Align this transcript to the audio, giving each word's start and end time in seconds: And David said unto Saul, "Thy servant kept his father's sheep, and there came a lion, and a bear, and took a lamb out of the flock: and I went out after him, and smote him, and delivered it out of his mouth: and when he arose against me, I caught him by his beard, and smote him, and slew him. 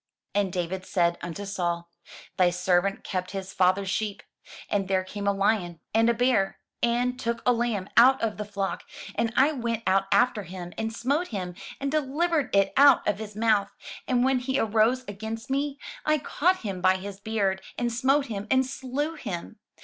And 0.33 0.51
David 0.51 0.83
said 0.83 1.19
unto 1.21 1.45
Saul, 1.45 1.87
"Thy 2.35 2.49
servant 2.49 3.03
kept 3.03 3.29
his 3.37 3.53
father's 3.53 3.91
sheep, 3.91 4.23
and 4.67 4.87
there 4.87 5.03
came 5.03 5.27
a 5.27 5.31
lion, 5.31 5.79
and 5.93 6.09
a 6.09 6.13
bear, 6.15 6.57
and 6.81 7.19
took 7.19 7.43
a 7.45 7.53
lamb 7.53 7.87
out 7.95 8.19
of 8.19 8.37
the 8.37 8.43
flock: 8.43 8.81
and 9.13 9.31
I 9.37 9.51
went 9.51 9.83
out 9.85 10.05
after 10.11 10.41
him, 10.41 10.73
and 10.75 10.91
smote 10.91 11.27
him, 11.27 11.53
and 11.79 11.91
delivered 11.91 12.49
it 12.55 12.73
out 12.75 13.07
of 13.07 13.19
his 13.19 13.35
mouth: 13.35 13.69
and 14.07 14.23
when 14.25 14.39
he 14.39 14.57
arose 14.57 15.03
against 15.07 15.51
me, 15.51 15.77
I 16.03 16.17
caught 16.17 16.61
him 16.61 16.81
by 16.81 16.95
his 16.95 17.19
beard, 17.19 17.61
and 17.77 17.93
smote 17.93 18.25
him, 18.25 18.47
and 18.49 18.65
slew 18.65 19.13
him. 19.13 19.59